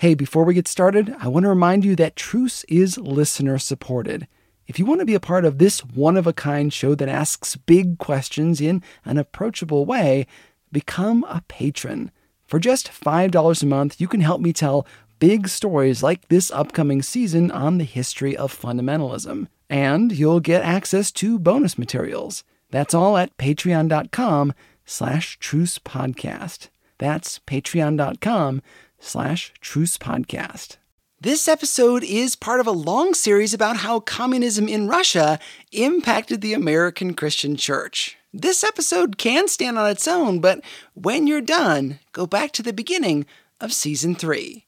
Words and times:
Hey, 0.00 0.14
before 0.14 0.44
we 0.44 0.54
get 0.54 0.68
started, 0.68 1.12
I 1.18 1.26
want 1.26 1.42
to 1.42 1.48
remind 1.48 1.84
you 1.84 1.96
that 1.96 2.14
Truce 2.14 2.62
is 2.68 2.98
listener 2.98 3.58
supported. 3.58 4.28
If 4.68 4.78
you 4.78 4.86
want 4.86 5.00
to 5.00 5.04
be 5.04 5.16
a 5.16 5.18
part 5.18 5.44
of 5.44 5.58
this 5.58 5.84
one 5.84 6.16
of 6.16 6.24
a 6.24 6.32
kind 6.32 6.72
show 6.72 6.94
that 6.94 7.08
asks 7.08 7.56
big 7.56 7.98
questions 7.98 8.60
in 8.60 8.80
an 9.04 9.18
approachable 9.18 9.86
way, 9.86 10.28
become 10.70 11.24
a 11.24 11.42
patron. 11.48 12.12
For 12.46 12.60
just 12.60 12.92
$5 12.92 13.60
a 13.60 13.66
month, 13.66 14.00
you 14.00 14.06
can 14.06 14.20
help 14.20 14.40
me 14.40 14.52
tell 14.52 14.86
big 15.18 15.48
stories 15.48 16.00
like 16.00 16.28
this 16.28 16.52
upcoming 16.52 17.02
season 17.02 17.50
on 17.50 17.78
the 17.78 17.84
history 17.84 18.36
of 18.36 18.56
fundamentalism. 18.56 19.48
And 19.68 20.12
you'll 20.12 20.38
get 20.38 20.62
access 20.62 21.10
to 21.10 21.40
bonus 21.40 21.76
materials. 21.76 22.44
That's 22.70 22.94
all 22.94 23.16
at 23.16 23.36
patreon.com 23.36 24.52
slash 24.86 25.40
truce 25.40 25.80
podcast. 25.80 26.68
That's 26.98 27.40
patreon.com 27.40 28.62
slash 28.98 29.52
truce 29.60 29.98
podcast. 29.98 30.76
This 31.20 31.48
episode 31.48 32.04
is 32.04 32.36
part 32.36 32.60
of 32.60 32.66
a 32.68 32.70
long 32.70 33.12
series 33.12 33.52
about 33.52 33.78
how 33.78 33.98
communism 33.98 34.68
in 34.68 34.86
Russia 34.86 35.40
impacted 35.72 36.40
the 36.40 36.54
American 36.54 37.14
Christian 37.14 37.56
church. 37.56 38.16
This 38.32 38.62
episode 38.62 39.18
can 39.18 39.48
stand 39.48 39.78
on 39.78 39.90
its 39.90 40.06
own, 40.06 40.38
but 40.38 40.60
when 40.94 41.26
you're 41.26 41.40
done, 41.40 41.98
go 42.12 42.24
back 42.24 42.52
to 42.52 42.62
the 42.62 42.72
beginning 42.72 43.26
of 43.60 43.72
season 43.72 44.14
three. 44.14 44.66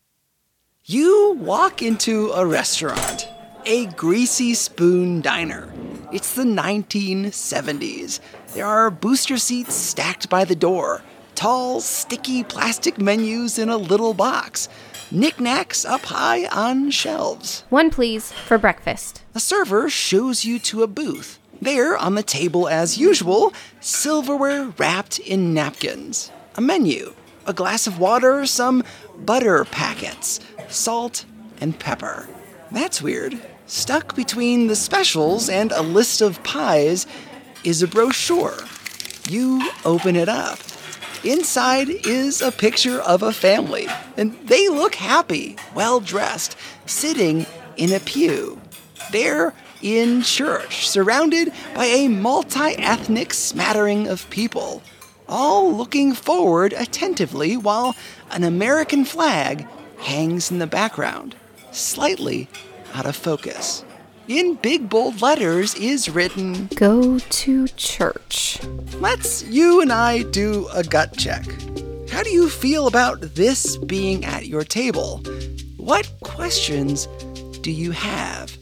You 0.85 1.37
walk 1.39 1.83
into 1.83 2.31
a 2.31 2.45
restaurant, 2.45 3.29
a 3.65 3.87
greasy 3.87 4.55
spoon 4.55 5.21
diner. 5.21 5.73
It's 6.13 6.35
the 6.35 6.43
1970s. 6.43 8.19
There 8.55 8.67
are 8.67 8.91
booster 8.91 9.37
seats 9.37 9.75
stacked 9.75 10.29
by 10.29 10.45
the 10.45 10.57
door 10.57 11.03
tall, 11.41 11.81
sticky 11.81 12.45
plastic 12.45 13.01
menus 13.01 13.59
in 13.59 13.71
a 13.71 13.77
little 13.79 14.13
box, 14.13 14.69
knickknacks 15.11 15.87
up 15.87 16.03
high 16.03 16.45
on 16.49 16.91
shelves. 16.91 17.65
One, 17.71 17.89
please, 17.89 18.31
for 18.31 18.59
breakfast. 18.59 19.23
A 19.35 19.41
server 19.41 19.89
shows 19.89 20.45
you 20.45 20.59
to 20.59 20.83
a 20.83 20.87
booth. 20.87 21.39
There, 21.59 21.97
on 21.97 22.15
the 22.15 22.23
table 22.23 22.69
as 22.69 22.99
usual, 22.99 23.55
silverware 23.81 24.75
wrapped 24.77 25.19
in 25.19 25.55
napkins, 25.55 26.31
a 26.57 26.61
menu, 26.61 27.15
a 27.47 27.55
glass 27.55 27.87
of 27.87 27.99
water, 27.99 28.45
some 28.45 28.85
butter 29.17 29.65
packets, 29.65 30.41
salt, 30.69 31.25
and 31.59 31.79
pepper. 31.79 32.29
That's 32.71 33.01
weird. 33.01 33.41
Stuck 33.65 34.15
between 34.15 34.67
the 34.67 34.77
specials 34.77 35.49
and 35.49 35.73
a 35.73 35.81
list 35.81 36.21
of 36.21 36.45
pies 36.45 37.07
is 37.65 37.83
a 37.83 37.89
brochure. 37.89 38.59
You 39.27 39.71
open 39.87 40.17
it 40.17 40.29
up. 40.29 40.59
Inside 41.23 41.91
is 42.07 42.41
a 42.41 42.51
picture 42.51 42.99
of 42.99 43.23
a 43.23 43.33
family, 43.33 43.87
and 44.17 44.33
they 44.47 44.71
look 44.71 44.95
happy, 44.95 45.57
well 45.75 46.01
dressed, 46.01 46.57
sitting 46.87 47.45
in 47.77 47.93
a 47.93 48.01
pew. 48.01 48.59
They're 49.13 49.53
in 49.83 50.23
church, 50.23 50.89
surrounded 50.89 51.53
by 51.75 51.85
a 51.85 52.09
multi 52.09 52.75
ethnic 52.79 53.35
smattering 53.35 54.09
of 54.09 54.31
people, 54.31 54.83
all 55.29 55.71
looking 55.71 56.15
forward 56.15 56.73
attentively 56.73 57.55
while 57.55 57.95
an 58.31 58.43
American 58.43 59.05
flag 59.05 59.67
hangs 59.99 60.51
in 60.51 60.59
the 60.59 60.67
background, 60.67 61.37
slightly 61.71 62.49
out 62.95 63.05
of 63.05 63.15
focus. 63.15 63.85
In 64.31 64.55
big 64.55 64.89
bold 64.89 65.23
letters 65.23 65.75
is 65.75 66.09
written 66.09 66.69
Go 66.77 67.19
to 67.19 67.67
church. 67.67 68.61
Let's 69.01 69.43
you 69.47 69.81
and 69.81 69.93
I 69.93 70.23
do 70.23 70.69
a 70.73 70.85
gut 70.85 71.17
check. 71.19 71.45
How 72.09 72.23
do 72.23 72.31
you 72.31 72.49
feel 72.49 72.87
about 72.87 73.21
this 73.35 73.77
being 73.77 74.25
at 74.25 74.47
your 74.47 74.63
table? 74.63 75.21
What 75.79 76.09
questions 76.23 77.09
do 77.63 77.73
you 77.73 77.91
have? 77.91 78.57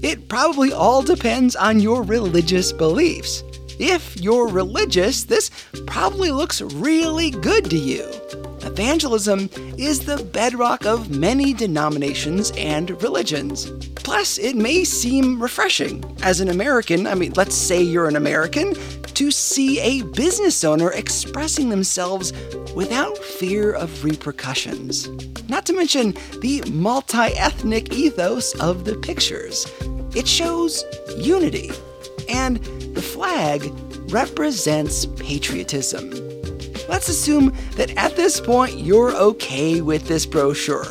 It 0.00 0.28
probably 0.28 0.72
all 0.72 1.02
depends 1.02 1.56
on 1.56 1.80
your 1.80 2.04
religious 2.04 2.72
beliefs. 2.72 3.42
If 3.80 4.16
you're 4.20 4.46
religious, 4.46 5.24
this 5.24 5.50
probably 5.88 6.30
looks 6.30 6.62
really 6.62 7.32
good 7.32 7.68
to 7.68 7.76
you. 7.76 8.08
Evangelism 8.64 9.50
is 9.76 10.00
the 10.00 10.24
bedrock 10.32 10.86
of 10.86 11.10
many 11.10 11.52
denominations 11.52 12.50
and 12.56 12.90
religions. 13.02 13.70
Plus, 13.94 14.38
it 14.38 14.56
may 14.56 14.84
seem 14.84 15.40
refreshing. 15.40 16.02
As 16.22 16.40
an 16.40 16.48
American, 16.48 17.06
I 17.06 17.14
mean, 17.14 17.32
let's 17.36 17.54
say 17.54 17.82
you're 17.82 18.08
an 18.08 18.16
American, 18.16 18.74
to 19.14 19.30
see 19.30 19.80
a 19.80 20.02
business 20.02 20.64
owner 20.64 20.90
expressing 20.92 21.68
themselves 21.68 22.32
without 22.74 23.16
fear 23.18 23.72
of 23.72 24.02
repercussions. 24.02 25.08
Not 25.48 25.66
to 25.66 25.72
mention 25.72 26.14
the 26.40 26.62
multi 26.72 27.34
ethnic 27.36 27.92
ethos 27.92 28.54
of 28.60 28.84
the 28.84 28.96
pictures. 28.96 29.70
It 30.14 30.26
shows 30.26 30.84
unity, 31.16 31.70
and 32.28 32.56
the 32.94 33.02
flag 33.02 33.70
represents 34.10 35.06
patriotism. 35.06 36.23
Let's 36.88 37.08
assume 37.08 37.54
that 37.72 37.96
at 37.96 38.16
this 38.16 38.40
point 38.40 38.78
you're 38.78 39.14
okay 39.16 39.80
with 39.80 40.06
this 40.06 40.26
brochure. 40.26 40.86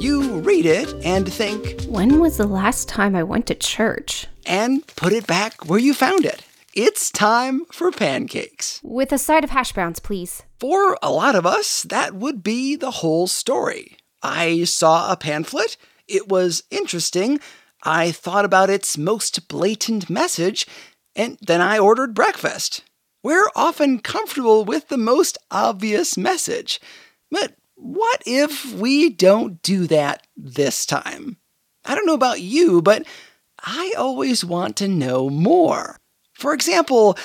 You 0.00 0.40
read 0.40 0.66
it 0.66 0.92
and 1.04 1.30
think, 1.32 1.82
When 1.84 2.20
was 2.20 2.36
the 2.36 2.46
last 2.46 2.88
time 2.88 3.14
I 3.14 3.22
went 3.22 3.46
to 3.46 3.54
church? 3.54 4.26
and 4.46 4.86
put 4.88 5.14
it 5.14 5.26
back 5.26 5.70
where 5.70 5.78
you 5.78 5.94
found 5.94 6.26
it. 6.26 6.42
It's 6.74 7.10
time 7.10 7.64
for 7.72 7.90
pancakes. 7.90 8.78
With 8.82 9.10
a 9.10 9.16
side 9.16 9.42
of 9.42 9.48
hash 9.48 9.72
browns, 9.72 10.00
please. 10.00 10.42
For 10.60 10.98
a 11.02 11.10
lot 11.10 11.34
of 11.34 11.46
us, 11.46 11.82
that 11.84 12.14
would 12.14 12.42
be 12.42 12.76
the 12.76 12.90
whole 12.90 13.26
story. 13.26 13.96
I 14.22 14.64
saw 14.64 15.10
a 15.10 15.16
pamphlet, 15.16 15.78
it 16.06 16.28
was 16.28 16.62
interesting, 16.70 17.40
I 17.84 18.12
thought 18.12 18.44
about 18.44 18.68
its 18.68 18.98
most 18.98 19.48
blatant 19.48 20.10
message, 20.10 20.66
and 21.16 21.38
then 21.40 21.62
I 21.62 21.78
ordered 21.78 22.12
breakfast. 22.12 22.82
We're 23.24 23.48
often 23.56 24.00
comfortable 24.00 24.66
with 24.66 24.88
the 24.88 24.98
most 24.98 25.38
obvious 25.50 26.18
message. 26.18 26.78
But 27.30 27.54
what 27.74 28.22
if 28.26 28.70
we 28.74 29.08
don't 29.08 29.62
do 29.62 29.86
that 29.86 30.26
this 30.36 30.84
time? 30.84 31.38
I 31.86 31.94
don't 31.94 32.04
know 32.04 32.12
about 32.12 32.42
you, 32.42 32.82
but 32.82 33.06
I 33.58 33.94
always 33.96 34.44
want 34.44 34.76
to 34.76 34.88
know 34.88 35.30
more. 35.30 35.98
For 36.34 36.52
example, 36.52 37.16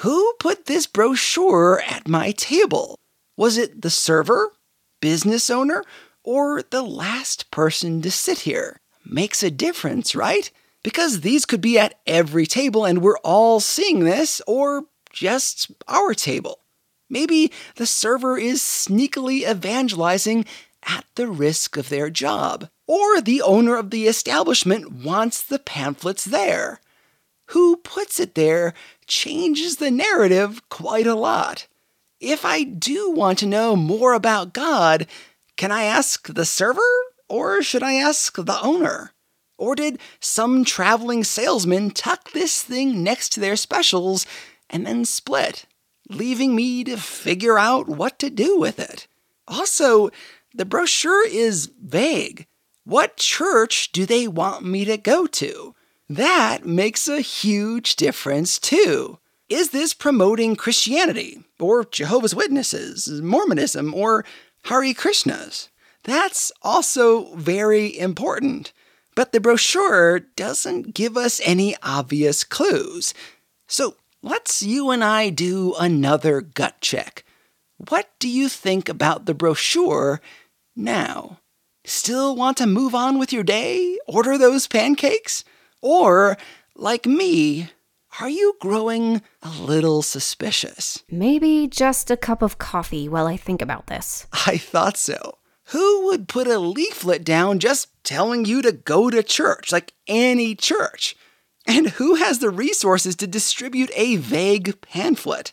who 0.00 0.34
put 0.40 0.66
this 0.66 0.86
brochure 0.86 1.80
at 1.88 2.06
my 2.06 2.32
table? 2.32 2.98
Was 3.38 3.56
it 3.56 3.80
the 3.80 3.88
server, 3.88 4.52
business 5.00 5.48
owner, 5.48 5.84
or 6.22 6.64
the 6.64 6.82
last 6.82 7.50
person 7.50 8.02
to 8.02 8.10
sit 8.10 8.40
here? 8.40 8.78
Makes 9.06 9.42
a 9.42 9.50
difference, 9.50 10.14
right? 10.14 10.50
Because 10.82 11.22
these 11.22 11.46
could 11.46 11.62
be 11.62 11.78
at 11.78 11.98
every 12.06 12.44
table 12.44 12.84
and 12.84 13.00
we're 13.00 13.18
all 13.24 13.58
seeing 13.60 14.00
this, 14.00 14.42
or 14.46 14.84
just 15.16 15.72
our 15.88 16.14
table. 16.14 16.60
Maybe 17.08 17.50
the 17.76 17.86
server 17.86 18.36
is 18.36 18.60
sneakily 18.60 19.48
evangelizing 19.48 20.44
at 20.84 21.04
the 21.14 21.26
risk 21.26 21.76
of 21.76 21.88
their 21.88 22.10
job. 22.10 22.68
Or 22.86 23.20
the 23.20 23.42
owner 23.42 23.76
of 23.76 23.90
the 23.90 24.06
establishment 24.06 24.92
wants 24.92 25.42
the 25.42 25.58
pamphlets 25.58 26.24
there. 26.24 26.80
Who 27.46 27.76
puts 27.76 28.20
it 28.20 28.34
there 28.34 28.74
changes 29.06 29.76
the 29.76 29.90
narrative 29.90 30.68
quite 30.68 31.06
a 31.06 31.14
lot. 31.14 31.66
If 32.20 32.44
I 32.44 32.62
do 32.62 33.10
want 33.10 33.38
to 33.40 33.46
know 33.46 33.76
more 33.76 34.14
about 34.14 34.52
God, 34.52 35.06
can 35.56 35.72
I 35.72 35.84
ask 35.84 36.32
the 36.32 36.44
server 36.44 36.80
or 37.28 37.62
should 37.62 37.82
I 37.82 37.94
ask 37.94 38.36
the 38.36 38.60
owner? 38.60 39.12
Or 39.58 39.74
did 39.74 39.98
some 40.20 40.64
traveling 40.64 41.24
salesman 41.24 41.90
tuck 41.90 42.32
this 42.32 42.62
thing 42.62 43.02
next 43.02 43.30
to 43.30 43.40
their 43.40 43.56
specials 43.56 44.26
and 44.70 44.86
then 44.86 45.04
split, 45.04 45.66
leaving 46.08 46.54
me 46.54 46.84
to 46.84 46.96
figure 46.96 47.58
out 47.58 47.88
what 47.88 48.18
to 48.18 48.30
do 48.30 48.58
with 48.58 48.78
it? 48.78 49.06
Also, 49.48 50.10
the 50.54 50.64
brochure 50.64 51.26
is 51.26 51.70
vague. 51.82 52.46
What 52.84 53.16
church 53.16 53.92
do 53.92 54.06
they 54.06 54.28
want 54.28 54.64
me 54.64 54.84
to 54.84 54.96
go 54.96 55.26
to? 55.26 55.74
That 56.08 56.64
makes 56.64 57.08
a 57.08 57.20
huge 57.20 57.96
difference, 57.96 58.58
too. 58.58 59.18
Is 59.48 59.70
this 59.70 59.94
promoting 59.94 60.56
Christianity, 60.56 61.44
or 61.58 61.84
Jehovah's 61.84 62.34
Witnesses, 62.34 63.20
Mormonism, 63.22 63.94
or 63.94 64.24
Hare 64.64 64.94
Krishnas? 64.94 65.68
That's 66.04 66.52
also 66.62 67.34
very 67.34 67.96
important. 67.98 68.72
But 69.16 69.32
the 69.32 69.40
brochure 69.40 70.20
doesn't 70.20 70.94
give 70.94 71.16
us 71.16 71.40
any 71.44 71.74
obvious 71.82 72.44
clues. 72.44 73.14
So 73.66 73.96
let's 74.22 74.62
you 74.62 74.90
and 74.90 75.02
I 75.02 75.30
do 75.30 75.74
another 75.78 76.40
gut 76.40 76.80
check. 76.80 77.24
What 77.76 78.08
do 78.18 78.28
you 78.28 78.48
think 78.48 78.88
about 78.88 79.26
the 79.26 79.34
brochure 79.34 80.20
now? 80.74 81.40
Still 81.84 82.34
want 82.34 82.56
to 82.56 82.66
move 82.66 82.94
on 82.94 83.18
with 83.18 83.32
your 83.32 83.44
day? 83.44 83.98
Order 84.08 84.38
those 84.38 84.66
pancakes? 84.66 85.44
Or, 85.82 86.36
like 86.74 87.06
me, 87.06 87.70
are 88.20 88.30
you 88.30 88.56
growing 88.60 89.20
a 89.42 89.50
little 89.50 90.02
suspicious? 90.02 91.04
Maybe 91.10 91.66
just 91.66 92.10
a 92.10 92.16
cup 92.16 92.40
of 92.40 92.58
coffee 92.58 93.08
while 93.08 93.26
I 93.26 93.36
think 93.36 93.60
about 93.60 93.86
this. 93.88 94.26
I 94.46 94.56
thought 94.56 94.96
so. 94.96 95.38
Who 95.70 96.06
would 96.06 96.28
put 96.28 96.46
a 96.46 96.58
leaflet 96.58 97.24
down 97.24 97.58
just 97.58 97.88
telling 98.04 98.44
you 98.44 98.62
to 98.62 98.72
go 98.72 99.10
to 99.10 99.22
church, 99.22 99.70
like 99.70 99.92
any 100.06 100.54
church? 100.54 101.14
And 101.66 101.90
who 101.90 102.14
has 102.14 102.38
the 102.38 102.50
resources 102.50 103.16
to 103.16 103.26
distribute 103.26 103.90
a 103.94 104.16
vague 104.16 104.80
pamphlet? 104.80 105.52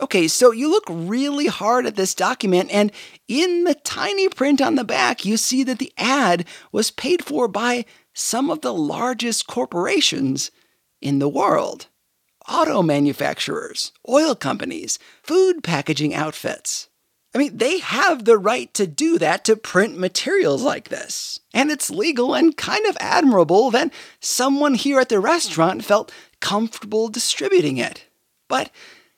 Okay, 0.00 0.28
so 0.28 0.50
you 0.50 0.70
look 0.70 0.84
really 0.88 1.46
hard 1.46 1.86
at 1.86 1.96
this 1.96 2.14
document, 2.14 2.68
and 2.72 2.90
in 3.28 3.64
the 3.64 3.74
tiny 3.74 4.28
print 4.28 4.60
on 4.60 4.74
the 4.74 4.84
back, 4.84 5.24
you 5.24 5.36
see 5.36 5.62
that 5.62 5.78
the 5.78 5.92
ad 5.96 6.44
was 6.72 6.90
paid 6.90 7.24
for 7.24 7.46
by 7.48 7.84
some 8.12 8.50
of 8.50 8.60
the 8.60 8.74
largest 8.74 9.46
corporations 9.46 10.50
in 11.00 11.20
the 11.20 11.28
world 11.28 11.86
auto 12.48 12.82
manufacturers, 12.82 13.92
oil 14.08 14.34
companies, 14.34 14.98
food 15.22 15.62
packaging 15.62 16.14
outfits. 16.14 16.88
I 17.34 17.38
mean, 17.38 17.56
they 17.56 17.80
have 17.80 18.24
the 18.24 18.38
right 18.38 18.72
to 18.74 18.86
do 18.86 19.18
that 19.18 19.44
to 19.46 19.56
print 19.56 19.98
materials 19.98 20.62
like 20.62 20.88
this. 20.88 21.40
And 21.52 21.70
it's 21.72 21.90
legal 21.90 22.32
and 22.32 22.56
kind 22.56 22.86
of 22.86 22.96
admirable 23.00 23.72
that 23.72 23.92
someone 24.20 24.74
here 24.74 25.00
at 25.00 25.08
the 25.08 25.18
restaurant 25.18 25.84
felt 25.84 26.12
comfortable 26.40 27.08
distributing 27.08 27.76
it. 27.76 28.06
But 28.48 28.70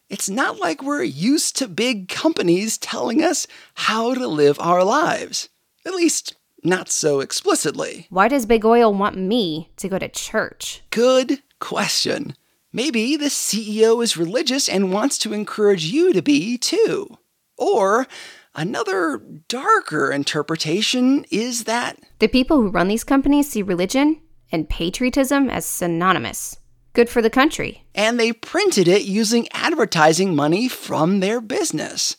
it's 0.09 0.31
not 0.31 0.59
like 0.59 0.83
we're 0.83 1.03
used 1.03 1.57
to 1.57 1.69
big 1.69 2.09
companies 2.09 2.79
telling 2.79 3.23
us 3.23 3.47
how 3.75 4.15
to 4.15 4.27
live 4.27 4.59
our 4.61 4.83
lives. 4.83 5.51
At 5.85 5.95
least, 5.95 6.37
not 6.65 6.89
so 6.89 7.21
explicitly. 7.21 8.07
Why 8.09 8.29
does 8.29 8.47
Big 8.47 8.65
Oil 8.65 8.95
want 8.95 9.17
me 9.17 9.71
to 9.77 9.89
go 9.89 9.99
to 9.99 10.09
church? 10.09 10.83
Good 10.91 11.43
question. 11.61 12.35
Maybe 12.73 13.17
the 13.17 13.27
CEO 13.27 14.03
is 14.03 14.17
religious 14.17 14.69
and 14.69 14.93
wants 14.93 15.19
to 15.19 15.33
encourage 15.33 15.85
you 15.85 16.13
to 16.13 16.23
be 16.23 16.57
too. 16.57 17.19
Or 17.57 18.07
another 18.55 19.23
darker 19.49 20.11
interpretation 20.13 21.25
is 21.31 21.65
that 21.65 21.99
The 22.19 22.29
people 22.29 22.59
who 22.61 22.69
run 22.71 22.89
these 22.89 23.05
companies 23.05 23.51
see 23.51 23.63
religion 23.63 24.21
and 24.53 24.69
patriotism 24.69 25.51
as 25.51 25.65
synonymous. 25.67 26.57
Good 26.93 27.09
for 27.11 27.21
the 27.21 27.31
country. 27.31 27.85
and 27.95 28.19
they 28.19 28.33
printed 28.33 28.89
it 28.89 29.03
using 29.03 29.49
advertising 29.53 30.35
money 30.35 30.69
from 30.69 31.21
their 31.21 31.41
business. 31.41 32.17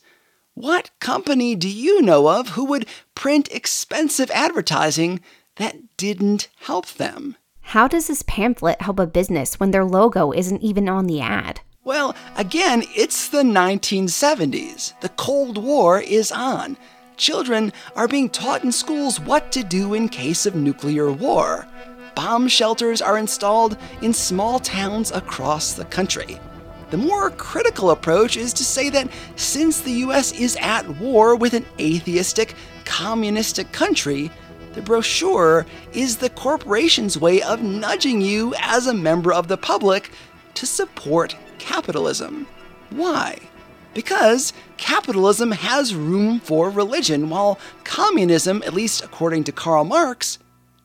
What 0.54 0.90
company 1.00 1.54
do 1.54 1.68
you 1.68 2.02
know 2.02 2.28
of 2.28 2.50
who 2.50 2.64
would 2.66 2.86
print 3.14 3.48
expensive 3.52 4.30
advertising 4.32 5.20
that 5.56 5.96
didn't 5.96 6.48
help 6.60 6.86
them? 6.94 7.36
How 7.60 7.86
does 7.88 8.06
this 8.08 8.22
pamphlet 8.22 8.80
help 8.80 8.98
a 8.98 9.06
business 9.06 9.58
when 9.60 9.70
their 9.72 9.84
logo 9.84 10.32
isn't 10.32 10.62
even 10.62 10.88
on 10.88 11.06
the 11.06 11.20
ad? 11.20 11.60
Well, 11.88 12.14
again, 12.36 12.84
it's 12.94 13.30
the 13.30 13.42
1970s. 13.42 14.92
The 15.00 15.08
Cold 15.08 15.56
War 15.56 15.98
is 15.98 16.30
on. 16.30 16.76
Children 17.16 17.72
are 17.96 18.06
being 18.06 18.28
taught 18.28 18.62
in 18.62 18.72
schools 18.72 19.18
what 19.18 19.50
to 19.52 19.64
do 19.64 19.94
in 19.94 20.10
case 20.10 20.44
of 20.44 20.54
nuclear 20.54 21.10
war. 21.10 21.66
Bomb 22.14 22.46
shelters 22.46 23.00
are 23.00 23.16
installed 23.16 23.78
in 24.02 24.12
small 24.12 24.58
towns 24.58 25.10
across 25.12 25.72
the 25.72 25.86
country. 25.86 26.38
The 26.90 26.98
more 26.98 27.30
critical 27.30 27.90
approach 27.90 28.36
is 28.36 28.52
to 28.52 28.64
say 28.64 28.90
that 28.90 29.08
since 29.36 29.80
the 29.80 30.04
US 30.04 30.32
is 30.32 30.58
at 30.60 30.86
war 30.98 31.36
with 31.36 31.54
an 31.54 31.64
atheistic, 31.80 32.54
communistic 32.84 33.72
country, 33.72 34.30
the 34.74 34.82
brochure 34.82 35.64
is 35.94 36.18
the 36.18 36.28
corporation's 36.28 37.16
way 37.16 37.40
of 37.40 37.62
nudging 37.62 38.20
you 38.20 38.52
as 38.58 38.86
a 38.86 38.92
member 38.92 39.32
of 39.32 39.48
the 39.48 39.56
public 39.56 40.10
to 40.52 40.66
support 40.66 41.34
capitalism. 41.58 42.46
Why? 42.90 43.38
Because 43.94 44.52
capitalism 44.76 45.52
has 45.52 45.94
room 45.94 46.40
for 46.40 46.70
religion, 46.70 47.30
while 47.30 47.58
communism, 47.84 48.62
at 48.64 48.74
least 48.74 49.02
according 49.02 49.44
to 49.44 49.52
Karl 49.52 49.84
Marx, 49.84 50.38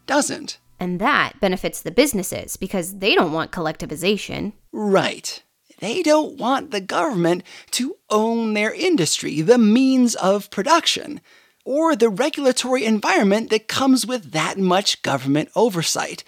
doesn't. 0.06 0.58
And 0.80 1.00
that 1.00 1.40
benefits 1.40 1.82
the 1.82 1.92
businesses 1.92 2.58
because 2.58 2.98
they 2.98 3.16
don't 3.16 3.32
want 3.32 3.52
collectivization. 3.52 4.54
Right. 4.72 5.42
They 5.80 6.02
don't 6.02 6.38
want 6.38 6.72
the 6.72 6.82
government 6.82 7.44
to 7.72 7.98
own 8.10 8.54
their 8.54 8.74
industry, 8.74 9.42
the 9.42 9.58
means 9.58 10.16
of 10.16 10.50
production, 10.50 11.22
or 11.66 11.96
the 11.96 12.10
regulatory 12.10 12.86
environment 12.86 13.50
that 13.50 13.68
comes 13.68 14.06
with 14.06 14.32
that 14.32 14.58
much 14.58 15.02
government 15.02 15.50
oversight. 15.56 16.24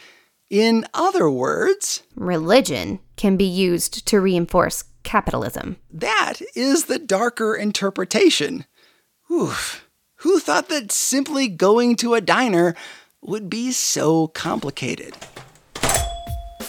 In 0.50 0.86
other 0.94 1.30
words, 1.30 2.04
Religion 2.16 3.00
can 3.18 3.36
be 3.36 3.46
used 3.46 4.06
to 4.08 4.22
reinforce 4.22 4.84
capitalism. 5.04 5.78
that 5.92 6.36
is 6.56 6.86
the 6.86 7.00
darker 7.00 7.56
interpretation. 7.56 8.66
Oof. 9.32 9.88
Who 10.18 10.40
thought 10.40 10.70
that 10.70 10.92
simply 10.92 11.48
going 11.48 11.96
to 11.98 12.14
a 12.14 12.22
diner 12.22 12.76
would 13.22 13.50
be 13.50 13.72
so 13.72 14.28
complicated? 14.28 15.16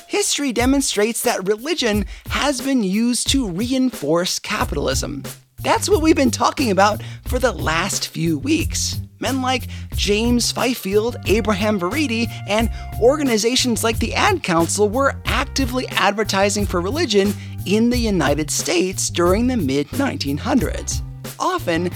History 0.09 0.53
demonstrates 0.53 1.23
that 1.23 1.47
religion 1.47 2.07
has 2.29 2.61
been 2.61 2.83
used 2.83 3.29
to 3.29 3.49
reinforce 3.49 4.39
capitalism. 4.39 5.23
That's 5.63 5.89
what 5.89 6.01
we've 6.03 6.17
been 6.17 6.31
talking 6.31 6.71
about 6.71 7.03
for 7.27 7.39
the 7.39 7.53
last 7.53 8.09
few 8.09 8.39
weeks. 8.39 9.01
Men 9.19 9.41
like 9.41 9.69
James 9.95 10.53
Fifield, 10.53 11.17
Abraham 11.27 11.81
Vereide, 11.81 12.29
and 12.49 12.71
organizations 13.01 13.83
like 13.83 13.99
the 13.99 14.15
Ad 14.15 14.43
Council 14.43 14.89
were 14.89 15.17
actively 15.25 15.87
advertising 15.89 16.67
for 16.67 16.81
religion 16.81 17.33
in 17.67 17.91
the 17.91 17.99
United 17.99 18.51
States 18.51 19.09
during 19.09 19.47
the 19.47 19.57
mid 19.57 19.89
1900s, 19.89 21.03
often 21.39 21.91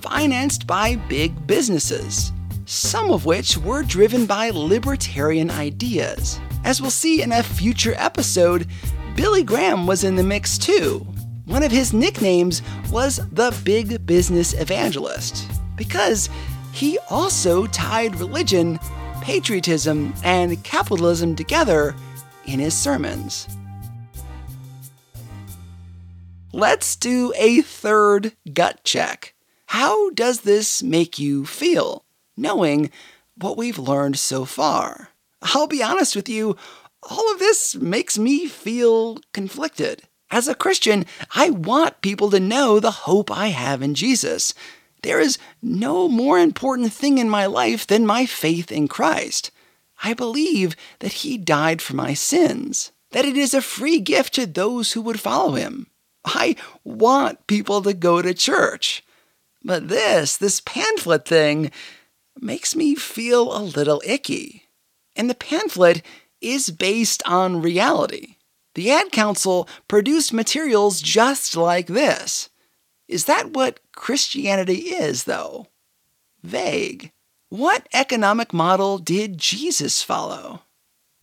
financed 0.00 0.66
by 0.66 0.96
big 1.08 1.46
businesses, 1.46 2.32
some 2.66 3.10
of 3.10 3.24
which 3.24 3.56
were 3.58 3.82
driven 3.82 4.26
by 4.26 4.50
libertarian 4.50 5.50
ideas. 5.50 6.38
As 6.64 6.80
we'll 6.80 6.90
see 6.90 7.22
in 7.22 7.32
a 7.32 7.42
future 7.42 7.94
episode, 7.96 8.66
Billy 9.16 9.42
Graham 9.42 9.86
was 9.86 10.02
in 10.02 10.16
the 10.16 10.22
mix 10.22 10.58
too. 10.58 11.06
One 11.46 11.62
of 11.62 11.70
his 11.70 11.92
nicknames 11.92 12.62
was 12.90 13.20
the 13.30 13.54
Big 13.64 14.04
Business 14.06 14.54
Evangelist 14.54 15.46
because 15.76 16.30
he 16.74 16.98
also 17.08 17.66
tied 17.68 18.16
religion, 18.16 18.80
patriotism, 19.22 20.12
and 20.24 20.62
capitalism 20.64 21.36
together 21.36 21.94
in 22.46 22.58
his 22.58 22.74
sermons. 22.74 23.46
Let's 26.52 26.96
do 26.96 27.32
a 27.36 27.62
third 27.62 28.32
gut 28.52 28.82
check. 28.82 29.34
How 29.66 30.10
does 30.10 30.40
this 30.40 30.82
make 30.82 31.18
you 31.18 31.46
feel, 31.46 32.04
knowing 32.36 32.90
what 33.36 33.56
we've 33.56 33.78
learned 33.78 34.18
so 34.18 34.44
far? 34.44 35.10
I'll 35.42 35.68
be 35.68 35.82
honest 35.82 36.16
with 36.16 36.28
you, 36.28 36.56
all 37.02 37.32
of 37.32 37.38
this 37.38 37.76
makes 37.76 38.18
me 38.18 38.46
feel 38.46 39.18
conflicted. 39.32 40.02
As 40.30 40.48
a 40.48 40.54
Christian, 40.54 41.06
I 41.34 41.50
want 41.50 42.00
people 42.00 42.30
to 42.30 42.40
know 42.40 42.80
the 42.80 42.90
hope 42.90 43.30
I 43.30 43.48
have 43.48 43.82
in 43.82 43.94
Jesus. 43.94 44.54
There 45.04 45.20
is 45.20 45.36
no 45.60 46.08
more 46.08 46.38
important 46.38 46.90
thing 46.90 47.18
in 47.18 47.28
my 47.28 47.44
life 47.44 47.86
than 47.86 48.06
my 48.06 48.24
faith 48.24 48.72
in 48.72 48.88
Christ. 48.88 49.50
I 50.02 50.14
believe 50.14 50.76
that 51.00 51.20
He 51.20 51.36
died 51.36 51.82
for 51.82 51.94
my 51.94 52.14
sins, 52.14 52.90
that 53.10 53.26
it 53.26 53.36
is 53.36 53.52
a 53.52 53.60
free 53.60 54.00
gift 54.00 54.32
to 54.36 54.46
those 54.46 54.92
who 54.92 55.02
would 55.02 55.20
follow 55.20 55.56
Him. 55.56 55.88
I 56.24 56.56
want 56.84 57.46
people 57.46 57.82
to 57.82 57.92
go 57.92 58.22
to 58.22 58.32
church. 58.32 59.04
But 59.62 59.88
this, 59.88 60.38
this 60.38 60.62
pamphlet 60.62 61.28
thing, 61.28 61.70
makes 62.40 62.74
me 62.74 62.94
feel 62.94 63.54
a 63.54 63.60
little 63.60 64.02
icky. 64.06 64.70
And 65.14 65.28
the 65.28 65.34
pamphlet 65.34 66.00
is 66.40 66.70
based 66.70 67.22
on 67.26 67.60
reality. 67.60 68.36
The 68.74 68.90
Ad 68.90 69.12
Council 69.12 69.68
produced 69.86 70.32
materials 70.32 71.02
just 71.02 71.56
like 71.56 71.88
this. 71.88 72.48
Is 73.08 73.26
that 73.26 73.52
what 73.52 73.80
Christianity 73.92 74.90
is, 74.94 75.24
though? 75.24 75.68
Vague. 76.42 77.12
What 77.48 77.88
economic 77.92 78.52
model 78.52 78.98
did 78.98 79.38
Jesus 79.38 80.02
follow? 80.02 80.62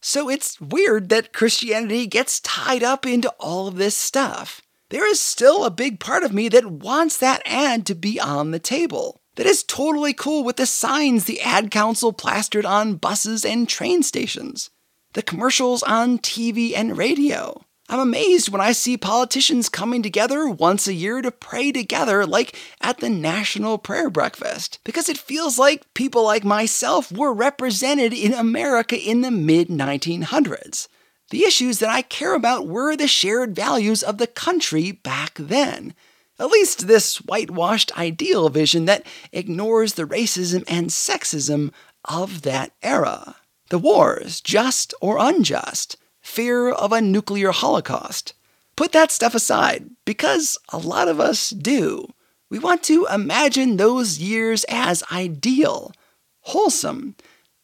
So 0.02 0.30
it's 0.30 0.60
weird 0.60 1.10
that 1.10 1.34
Christianity 1.34 2.08
gets 2.08 2.40
tied 2.40 2.84
up 2.84 3.06
into 3.06 3.30
all 3.40 3.68
of 3.68 3.76
this 3.76 3.96
stuff. 3.96 4.62
There 4.90 5.10
is 5.10 5.20
still 5.20 5.64
a 5.64 5.72
big 5.72 6.00
part 6.00 6.24
of 6.24 6.34
me 6.34 6.50
that 6.50 6.66
wants 6.66 7.18
that 7.18 7.42
ad 7.46 7.86
to 7.86 7.96
be 7.96 8.20
on 8.20 8.52
the 8.52 8.60
table. 8.60 9.22
That 9.36 9.46
is 9.46 9.64
totally 9.64 10.14
cool 10.14 10.44
with 10.44 10.58
the 10.58 10.66
signs 10.66 11.26
the 11.26 11.40
Ad 11.40 11.72
Council 11.72 12.12
plastered 12.12 12.66
on 12.66 12.96
buses 12.96 13.46
and 13.46 13.70
train 13.70 14.04
stations, 14.04 14.70
the 15.14 15.22
commercials 15.22 15.84
on 15.84 16.20
TV 16.20 16.74
and 16.76 16.98
radio. 16.98 17.64
I'm 17.92 18.00
amazed 18.00 18.48
when 18.48 18.62
I 18.62 18.72
see 18.72 18.96
politicians 18.96 19.68
coming 19.68 20.02
together 20.02 20.48
once 20.48 20.88
a 20.88 20.94
year 20.94 21.22
to 21.22 21.30
pray 21.30 21.74
together, 21.74 22.26
like 22.26 22.58
at 22.80 23.00
the 23.00 23.10
National 23.10 23.78
Prayer 23.78 24.10
Breakfast, 24.10 24.80
because 24.86 25.10
it 25.10 25.18
feels 25.18 25.60
like 25.60 25.94
people 25.94 26.24
like 26.24 26.46
myself 26.46 27.12
were 27.12 27.34
represented 27.34 28.14
in 28.14 28.34
America 28.34 28.98
in 28.98 29.20
the 29.20 29.30
mid 29.30 29.68
1900s. 29.68 30.88
The 31.32 31.44
issues 31.44 31.80
that 31.80 31.90
I 31.90 32.02
care 32.02 32.34
about 32.34 32.66
were 32.66 32.96
the 32.96 33.10
shared 33.10 33.54
values 33.54 34.04
of 34.04 34.20
the 34.20 34.28
country 34.28 34.94
back 34.94 35.34
then. 35.34 35.94
At 36.40 36.48
least 36.48 36.88
this 36.88 37.18
whitewashed 37.18 37.98
ideal 38.00 38.48
vision 38.48 38.86
that 38.86 39.06
ignores 39.34 39.96
the 39.96 40.06
racism 40.08 40.64
and 40.66 40.88
sexism 40.92 41.74
of 42.06 42.44
that 42.44 42.72
era. 42.82 43.36
The 43.70 43.80
wars, 43.80 44.40
just 44.40 44.94
or 45.02 45.18
unjust, 45.20 45.98
fear 46.32 46.70
of 46.70 46.94
a 46.94 47.02
nuclear 47.02 47.52
holocaust. 47.52 48.34
Put 48.78 48.94
that 48.94 49.12
stuff 49.12 49.36
aside, 49.36 49.90
because 50.06 50.58
a 50.70 50.78
lot 50.78 51.10
of 51.10 51.20
us 51.20 51.50
do. 51.50 52.08
We 52.50 52.58
want 52.58 52.84
to 52.84 53.06
imagine 53.14 53.76
those 53.76 54.18
years 54.18 54.64
as 54.70 55.04
ideal, 55.12 55.92
wholesome, 56.40 57.16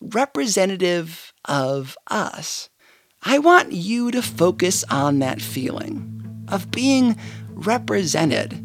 representative 0.02 1.32
of 1.46 1.98
us. 2.08 2.68
I 3.24 3.40
want 3.40 3.72
you 3.72 4.12
to 4.12 4.22
focus 4.22 4.84
on 4.90 5.20
that 5.20 5.42
feeling 5.42 6.46
of 6.50 6.70
being 6.70 7.16
represented. 7.52 8.64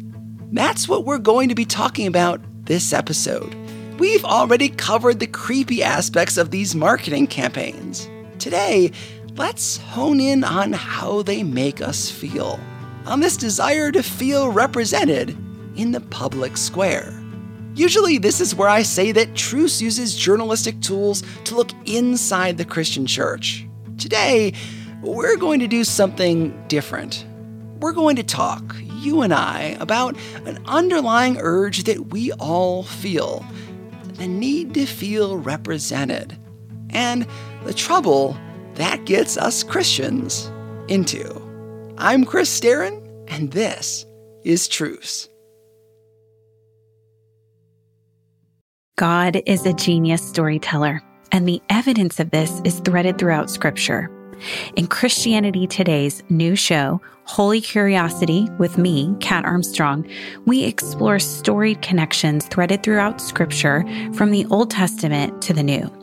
That's 0.53 0.89
what 0.89 1.05
we're 1.05 1.17
going 1.17 1.47
to 1.47 1.55
be 1.55 1.65
talking 1.65 2.07
about 2.07 2.41
this 2.65 2.91
episode. 2.91 3.55
We've 3.99 4.25
already 4.25 4.67
covered 4.67 5.21
the 5.21 5.27
creepy 5.27 5.81
aspects 5.81 6.35
of 6.35 6.51
these 6.51 6.75
marketing 6.75 7.27
campaigns. 7.27 8.09
Today, 8.37 8.91
let's 9.35 9.77
hone 9.77 10.19
in 10.19 10.43
on 10.43 10.73
how 10.73 11.23
they 11.23 11.43
make 11.43 11.81
us 11.81 12.09
feel, 12.09 12.59
on 13.05 13.19
this 13.19 13.37
desire 13.37 13.91
to 13.91 14.03
feel 14.03 14.51
represented 14.51 15.35
in 15.75 15.91
the 15.91 16.01
public 16.01 16.55
square. 16.55 17.19
Usually, 17.75 18.19
this 18.19 18.39
is 18.39 18.53
where 18.53 18.69
I 18.69 18.83
say 18.83 19.11
that 19.11 19.33
Truce 19.33 19.81
uses 19.81 20.15
journalistic 20.15 20.79
tools 20.81 21.23
to 21.45 21.55
look 21.55 21.71
inside 21.85 22.57
the 22.57 22.65
Christian 22.65 23.07
church. 23.07 23.65
Today, 23.97 24.53
we're 25.01 25.37
going 25.37 25.59
to 25.59 25.67
do 25.67 25.83
something 25.83 26.55
different. 26.67 27.25
We're 27.79 27.93
going 27.93 28.15
to 28.17 28.23
talk, 28.23 28.75
you 28.99 29.23
and 29.23 29.33
I, 29.33 29.75
about 29.79 30.15
an 30.45 30.59
underlying 30.65 31.37
urge 31.39 31.85
that 31.85 32.11
we 32.11 32.31
all 32.33 32.83
feel 32.83 33.43
the 34.13 34.27
need 34.27 34.75
to 34.75 34.85
feel 34.85 35.37
represented, 35.37 36.37
and 36.91 37.25
the 37.65 37.73
trouble 37.73 38.37
that 38.75 39.05
gets 39.05 39.37
us 39.37 39.63
Christians 39.63 40.51
into. 40.87 41.41
I'm 41.97 42.25
Chris 42.25 42.59
Staron, 42.59 43.01
and 43.27 43.51
this 43.51 44.05
is 44.43 44.67
Truce. 44.67 45.29
God 48.97 49.41
is 49.45 49.65
a 49.65 49.73
genius 49.73 50.21
storyteller, 50.21 51.01
and 51.31 51.47
the 51.47 51.61
evidence 51.69 52.19
of 52.19 52.31
this 52.31 52.61
is 52.63 52.79
threaded 52.79 53.17
throughout 53.17 53.49
Scripture. 53.49 54.09
In 54.75 54.87
Christianity 54.87 55.67
Today's 55.67 56.23
new 56.29 56.55
show, 56.55 57.01
Holy 57.25 57.61
Curiosity, 57.61 58.49
with 58.59 58.77
me, 58.77 59.15
Kat 59.19 59.45
Armstrong, 59.45 60.07
we 60.45 60.63
explore 60.63 61.19
storied 61.19 61.81
connections 61.81 62.45
threaded 62.47 62.83
throughout 62.83 63.21
Scripture 63.21 63.85
from 64.13 64.31
the 64.31 64.45
Old 64.47 64.69
Testament 64.69 65.41
to 65.43 65.53
the 65.53 65.63
New. 65.63 66.02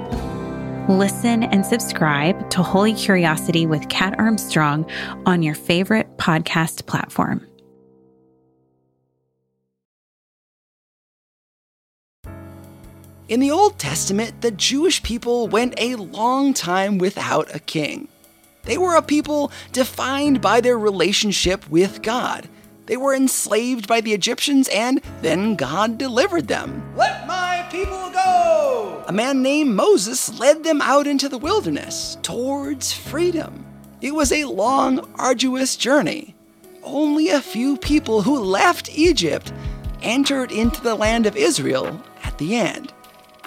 Listen 0.91 1.43
and 1.43 1.65
subscribe 1.65 2.49
to 2.49 2.61
Holy 2.61 2.93
Curiosity 2.93 3.65
with 3.65 3.87
Kat 3.87 4.19
Armstrong 4.19 4.85
on 5.25 5.41
your 5.41 5.55
favorite 5.55 6.17
podcast 6.17 6.85
platform. 6.85 7.47
In 13.29 13.39
the 13.39 13.51
Old 13.51 13.79
Testament, 13.79 14.41
the 14.41 14.51
Jewish 14.51 15.01
people 15.01 15.47
went 15.47 15.75
a 15.77 15.95
long 15.95 16.53
time 16.53 16.97
without 16.97 17.55
a 17.55 17.59
king. 17.59 18.09
They 18.63 18.77
were 18.77 18.95
a 18.95 19.01
people 19.01 19.49
defined 19.71 20.41
by 20.41 20.59
their 20.59 20.77
relationship 20.77 21.67
with 21.69 22.01
God. 22.01 22.49
They 22.87 22.97
were 22.97 23.15
enslaved 23.15 23.87
by 23.87 24.01
the 24.01 24.11
Egyptians, 24.11 24.67
and 24.67 25.01
then 25.21 25.55
God 25.55 25.97
delivered 25.97 26.49
them. 26.49 26.83
Let 26.97 27.25
my 27.27 27.50
people 27.71 28.09
go! 28.11 29.03
A 29.07 29.13
man 29.13 29.41
named 29.41 29.73
Moses 29.73 30.37
led 30.37 30.63
them 30.63 30.81
out 30.81 31.07
into 31.07 31.29
the 31.29 31.37
wilderness 31.37 32.17
towards 32.21 32.91
freedom. 32.91 33.65
It 34.01 34.13
was 34.13 34.31
a 34.31 34.45
long, 34.45 35.09
arduous 35.15 35.77
journey. 35.77 36.35
Only 36.83 37.29
a 37.29 37.41
few 37.41 37.77
people 37.77 38.23
who 38.23 38.39
left 38.39 38.89
Egypt 38.95 39.53
entered 40.01 40.51
into 40.51 40.81
the 40.81 40.95
land 40.95 41.25
of 41.25 41.37
Israel 41.37 42.03
at 42.23 42.37
the 42.37 42.57
end. 42.57 42.91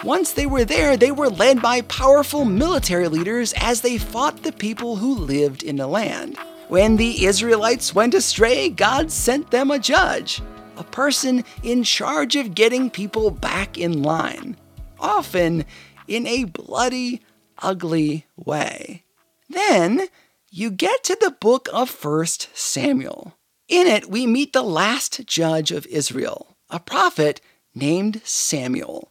Once 0.02 0.32
they 0.32 0.46
were 0.46 0.64
there, 0.64 0.96
they 0.96 1.10
were 1.10 1.28
led 1.28 1.60
by 1.60 1.80
powerful 1.82 2.44
military 2.44 3.08
leaders 3.08 3.52
as 3.58 3.80
they 3.80 3.98
fought 3.98 4.42
the 4.42 4.52
people 4.52 4.96
who 4.96 5.14
lived 5.14 5.62
in 5.62 5.76
the 5.76 5.86
land. 5.86 6.38
When 6.68 6.96
the 6.96 7.26
Israelites 7.26 7.94
went 7.94 8.14
astray, 8.14 8.70
God 8.70 9.10
sent 9.10 9.50
them 9.50 9.70
a 9.70 9.78
judge, 9.78 10.40
a 10.76 10.84
person 10.84 11.44
in 11.62 11.84
charge 11.84 12.36
of 12.36 12.54
getting 12.54 12.90
people 12.90 13.30
back 13.30 13.78
in 13.78 14.02
line, 14.02 14.56
often 14.98 15.64
in 16.06 16.26
a 16.26 16.44
bloody, 16.44 17.20
ugly 17.58 18.26
way. 18.36 19.04
Then 19.48 20.08
you 20.50 20.70
get 20.70 21.04
to 21.04 21.16
the 21.20 21.30
book 21.30 21.68
of 21.72 22.04
1 22.04 22.26
Samuel. 22.54 23.36
In 23.68 23.86
it, 23.86 24.10
we 24.10 24.26
meet 24.26 24.52
the 24.52 24.62
last 24.62 25.26
judge 25.26 25.70
of 25.70 25.86
Israel, 25.86 26.56
a 26.70 26.78
prophet 26.78 27.40
named 27.74 28.20
Samuel. 28.24 29.10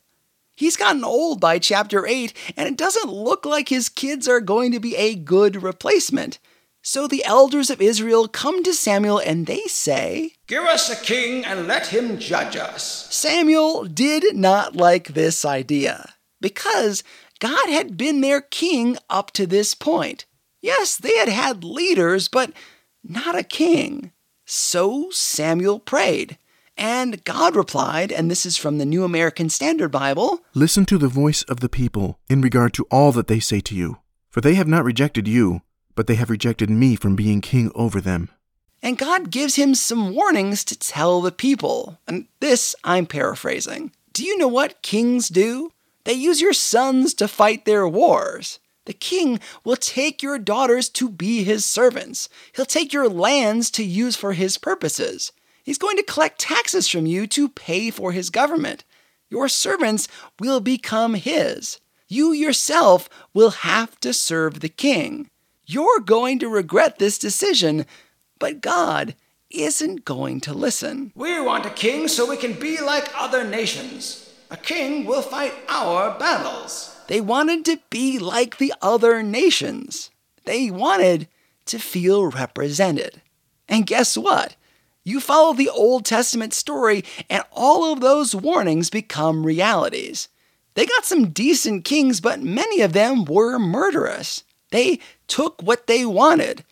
He's 0.55 0.77
gotten 0.77 1.03
old 1.03 1.41
by 1.41 1.57
chapter 1.59 2.05
8, 2.05 2.33
and 2.55 2.67
it 2.67 2.77
doesn't 2.77 3.11
look 3.11 3.45
like 3.45 3.69
his 3.69 3.89
kids 3.89 4.27
are 4.27 4.39
going 4.39 4.71
to 4.71 4.79
be 4.79 4.95
a 4.95 5.15
good 5.15 5.63
replacement. 5.63 6.39
So 6.85 7.07
the 7.07 7.23
elders 7.23 7.69
of 7.69 7.81
Israel 7.81 8.27
come 8.27 8.61
to 8.61 8.73
Samuel 8.73 9.17
and 9.17 9.45
they 9.47 9.61
say, 9.67 10.33
Give 10.47 10.63
us 10.65 10.89
a 10.89 11.01
king 11.01 11.45
and 11.45 11.65
let 11.65 11.87
him 11.87 12.19
judge 12.19 12.57
us. 12.57 13.07
Samuel 13.09 13.85
did 13.85 14.35
not 14.35 14.75
like 14.75 15.07
this 15.07 15.45
idea 15.45 16.13
because 16.41 17.01
God 17.39 17.69
had 17.69 17.95
been 17.95 18.19
their 18.19 18.41
king 18.41 18.97
up 19.09 19.31
to 19.31 19.47
this 19.47 19.73
point. 19.73 20.25
Yes, 20.61 20.97
they 20.97 21.15
had 21.15 21.29
had 21.29 21.63
leaders, 21.63 22.27
but 22.27 22.51
not 23.01 23.33
a 23.37 23.43
king. 23.43 24.11
So 24.45 25.09
Samuel 25.09 25.79
prayed. 25.79 26.37
And 26.75 27.23
God 27.23 27.55
replied, 27.55 28.11
and 28.11 28.29
this 28.29 28.45
is 28.45 28.57
from 28.57 28.77
the 28.77 28.85
New 28.85 29.05
American 29.05 29.49
Standard 29.49 29.89
Bible 29.89 30.41
Listen 30.53 30.85
to 30.87 30.97
the 30.97 31.07
voice 31.07 31.43
of 31.43 31.61
the 31.61 31.69
people 31.69 32.19
in 32.29 32.41
regard 32.41 32.73
to 32.73 32.85
all 32.91 33.13
that 33.13 33.27
they 33.27 33.39
say 33.39 33.61
to 33.61 33.75
you, 33.75 33.99
for 34.29 34.41
they 34.41 34.55
have 34.55 34.67
not 34.67 34.83
rejected 34.83 35.29
you, 35.29 35.61
but 35.95 36.07
they 36.07 36.15
have 36.15 36.29
rejected 36.29 36.69
me 36.69 36.95
from 36.95 37.15
being 37.15 37.41
king 37.41 37.71
over 37.75 38.01
them. 38.01 38.29
And 38.81 38.97
God 38.97 39.31
gives 39.31 39.55
him 39.55 39.75
some 39.75 40.13
warnings 40.13 40.65
to 40.65 40.77
tell 40.77 41.21
the 41.21 41.31
people. 41.31 41.99
And 42.07 42.27
this 42.41 42.75
I'm 42.83 43.05
paraphrasing. 43.05 43.91
Do 44.11 44.25
you 44.25 44.37
know 44.37 44.47
what 44.47 44.81
kings 44.81 45.29
do? 45.29 45.71
They 46.03 46.13
use 46.13 46.41
your 46.41 46.53
sons 46.53 47.13
to 47.15 47.27
fight 47.27 47.65
their 47.65 47.87
wars. 47.87 48.59
The 48.85 48.93
king 48.93 49.39
will 49.63 49.77
take 49.77 50.21
your 50.21 50.37
daughters 50.37 50.89
to 50.89 51.07
be 51.07 51.43
his 51.43 51.65
servants. 51.65 52.27
He'll 52.53 52.65
take 52.65 52.91
your 52.91 53.07
lands 53.07 53.71
to 53.71 53.83
use 53.83 54.17
for 54.17 54.33
his 54.33 54.57
purposes. 54.57 55.31
He's 55.63 55.77
going 55.77 55.95
to 55.95 56.03
collect 56.03 56.39
taxes 56.39 56.89
from 56.89 57.05
you 57.05 57.25
to 57.27 57.47
pay 57.47 57.89
for 57.89 58.11
his 58.11 58.29
government. 58.29 58.83
Your 59.29 59.47
servants 59.47 60.09
will 60.39 60.59
become 60.59 61.13
his. 61.13 61.79
You 62.09 62.33
yourself 62.33 63.07
will 63.33 63.51
have 63.51 63.97
to 64.01 64.13
serve 64.13 64.59
the 64.59 64.69
king. 64.69 65.29
You're 65.65 65.99
going 65.99 66.39
to 66.39 66.49
regret 66.49 66.99
this 66.99 67.17
decision, 67.17 67.85
but 68.39 68.61
God 68.61 69.15
isn't 69.49 70.03
going 70.03 70.41
to 70.41 70.53
listen. 70.53 71.11
We 71.15 71.39
want 71.39 71.65
a 71.65 71.69
king 71.69 72.07
so 72.07 72.27
we 72.27 72.37
can 72.37 72.53
be 72.53 72.81
like 72.81 73.09
other 73.15 73.43
nations. 73.43 74.33
A 74.49 74.57
king 74.57 75.05
will 75.05 75.21
fight 75.21 75.53
our 75.69 76.17
battles. 76.17 76.99
They 77.07 77.21
wanted 77.21 77.65
to 77.65 77.79
be 77.89 78.19
like 78.19 78.57
the 78.57 78.73
other 78.81 79.23
nations. 79.23 80.09
They 80.45 80.69
wanted 80.69 81.27
to 81.65 81.79
feel 81.79 82.27
represented. 82.27 83.21
And 83.69 83.87
guess 83.87 84.17
what? 84.17 84.55
You 85.05 85.19
follow 85.19 85.53
the 85.53 85.69
Old 85.69 86.05
Testament 86.05 86.53
story, 86.53 87.03
and 87.29 87.43
all 87.51 87.91
of 87.91 87.99
those 87.99 88.35
warnings 88.35 88.89
become 88.89 89.45
realities. 89.45 90.29
They 90.75 90.85
got 90.85 91.05
some 91.05 91.29
decent 91.29 91.85
kings, 91.85 92.21
but 92.21 92.41
many 92.41 92.81
of 92.81 92.93
them 92.93 93.25
were 93.25 93.59
murderous. 93.59 94.43
They 94.73 94.97
took 95.27 95.61
what 95.61 95.85
they 95.85 96.03
wanted, 96.03 96.65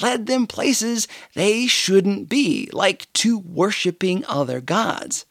led 0.00 0.26
them 0.26 0.46
places 0.46 1.08
they 1.34 1.66
shouldn't 1.66 2.28
be, 2.28 2.70
like 2.72 3.12
to 3.14 3.36
worshiping 3.36 4.24
other 4.28 4.60
gods. 4.60 5.26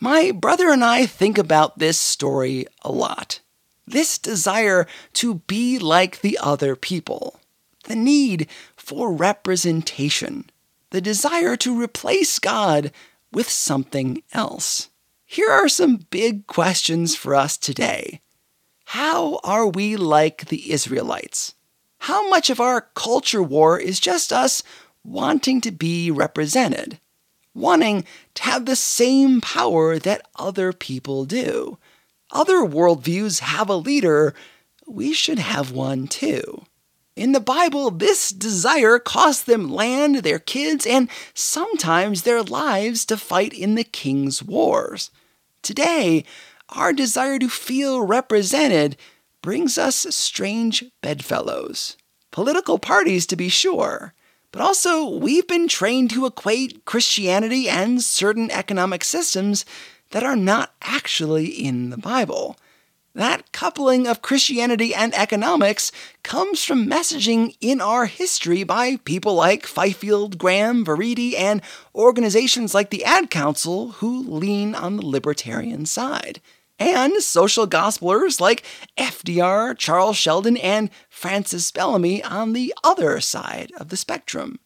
My 0.00 0.32
brother 0.32 0.70
and 0.70 0.82
I 0.82 1.06
think 1.06 1.38
about 1.38 1.78
this 1.78 1.96
story 1.96 2.66
a 2.82 2.90
lot. 2.90 3.38
This 3.86 4.18
desire 4.18 4.88
to 5.12 5.34
be 5.46 5.78
like 5.78 6.22
the 6.22 6.38
other 6.42 6.74
people, 6.74 7.38
the 7.84 7.94
need 7.94 8.48
for 8.74 9.12
representation, 9.12 10.50
the 10.90 11.00
desire 11.00 11.54
to 11.58 11.80
replace 11.80 12.40
God 12.40 12.90
with 13.30 13.48
something 13.48 14.24
else. 14.32 14.90
Here 15.24 15.50
are 15.50 15.68
some 15.68 16.06
big 16.10 16.48
questions 16.48 17.14
for 17.14 17.36
us 17.36 17.56
today. 17.56 18.22
How 18.86 19.38
are 19.44 19.68
we 19.68 19.94
like 19.94 20.46
the 20.46 20.72
Israelites? 20.72 21.54
How 22.00 22.28
much 22.28 22.50
of 22.50 22.60
our 22.60 22.82
culture 22.94 23.42
war 23.42 23.78
is 23.78 24.00
just 24.00 24.32
us 24.32 24.62
wanting 25.04 25.60
to 25.62 25.70
be 25.70 26.10
represented? 26.10 26.98
wanting 27.54 28.04
to 28.34 28.42
have 28.42 28.66
the 28.66 28.76
same 28.76 29.40
power 29.40 29.98
that 29.98 30.26
other 30.36 30.72
people 30.72 31.24
do. 31.24 31.78
Other 32.30 32.58
worldviews 32.58 33.40
have 33.40 33.68
a 33.68 33.74
leader, 33.74 34.34
we 34.86 35.12
should 35.12 35.38
have 35.38 35.72
one 35.72 36.06
too. 36.06 36.64
In 37.16 37.32
the 37.32 37.40
Bible, 37.40 37.90
this 37.90 38.30
desire 38.30 38.98
cost 38.98 39.46
them 39.46 39.68
land, 39.68 40.16
their 40.16 40.38
kids, 40.38 40.86
and 40.86 41.08
sometimes 41.34 42.22
their 42.22 42.42
lives 42.42 43.04
to 43.06 43.16
fight 43.16 43.52
in 43.52 43.74
the 43.74 43.84
king's 43.84 44.42
wars. 44.42 45.10
Today, 45.60 46.24
our 46.68 46.92
desire 46.92 47.38
to 47.40 47.48
feel 47.48 48.00
represented 48.00 48.96
brings 49.42 49.78
us 49.78 50.06
strange 50.10 50.84
bedfellows. 51.02 51.96
Political 52.30 52.78
parties, 52.78 53.26
to 53.26 53.36
be 53.36 53.48
sure, 53.48 54.14
but 54.52 54.62
also, 54.62 55.08
we've 55.08 55.46
been 55.46 55.68
trained 55.68 56.10
to 56.10 56.26
equate 56.26 56.84
Christianity 56.84 57.68
and 57.68 58.02
certain 58.02 58.50
economic 58.50 59.04
systems 59.04 59.64
that 60.10 60.24
are 60.24 60.36
not 60.36 60.74
actually 60.82 61.46
in 61.46 61.90
the 61.90 61.96
Bible. 61.96 62.56
That 63.14 63.52
coupling 63.52 64.06
of 64.06 64.22
Christianity 64.22 64.94
and 64.94 65.14
economics 65.14 65.92
comes 66.22 66.64
from 66.64 66.88
messaging 66.88 67.56
in 67.60 67.80
our 67.80 68.06
history 68.06 68.64
by 68.64 68.96
people 68.96 69.34
like 69.34 69.66
Fifield, 69.66 70.38
Graham, 70.38 70.84
Vereide, 70.84 71.38
and 71.38 71.62
organizations 71.94 72.74
like 72.74 72.90
the 72.90 73.04
Ad 73.04 73.30
Council 73.30 73.90
who 73.92 74.22
lean 74.22 74.74
on 74.74 74.96
the 74.96 75.06
libertarian 75.06 75.86
side 75.86 76.40
and 76.80 77.22
social 77.22 77.66
gospelers 77.68 78.40
like 78.40 78.64
FDR, 78.96 79.76
Charles 79.76 80.16
Sheldon, 80.16 80.56
and 80.56 80.90
Francis 81.08 81.70
Bellamy 81.70 82.24
on 82.24 82.54
the 82.54 82.74
other 82.82 83.20
side 83.20 83.70
of 83.76 83.90
the 83.90 83.96
spectrum. 83.96 84.58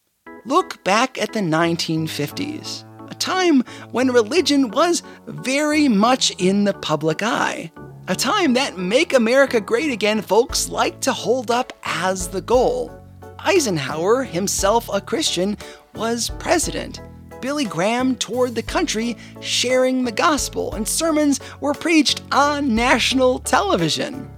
Look 0.47 0.83
back 0.85 1.21
at 1.21 1.33
the 1.33 1.41
1950s, 1.41 2.85
a 3.11 3.15
time 3.15 3.63
when 3.91 4.13
religion 4.13 4.71
was 4.71 5.03
very 5.27 5.89
much 5.89 6.31
in 6.39 6.65
the 6.65 6.75
public 6.75 7.23
eye. 7.23 7.73
A 8.07 8.15
time 8.15 8.53
that 8.53 8.79
Make 8.79 9.15
America 9.15 9.61
Great 9.61 9.91
Again 9.91 10.21
folks 10.21 10.69
like 10.69 11.01
to 11.01 11.13
hold 11.13 11.51
up 11.51 11.73
as 11.83 12.29
the 12.29 12.43
goal. 12.43 12.93
Eisenhower, 13.39 14.23
himself 14.23 14.89
a 14.93 15.01
Christian, 15.01 15.57
was 15.95 16.31
president 16.39 17.01
Billy 17.45 17.67
Graham 17.67 18.17
toured 18.17 18.55
the 18.55 18.63
country 18.63 19.19
sharing 19.43 20.03
the 20.03 20.11
gospel, 20.11 20.75
and 20.75 20.89
sermons 20.89 21.41
were 21.61 21.75
preached 21.75 22.23
on 22.33 22.75
national 22.75 23.41
television. 23.41 24.31